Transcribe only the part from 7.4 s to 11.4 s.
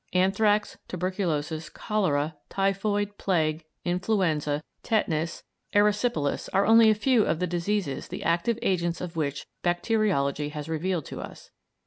diseases the active agents of which bacteriology has revealed to